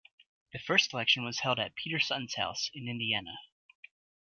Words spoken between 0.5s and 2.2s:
The first election was held at Peter